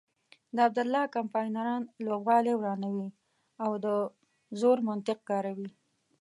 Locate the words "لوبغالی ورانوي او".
2.05-3.71